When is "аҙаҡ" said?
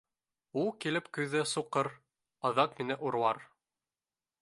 2.51-2.77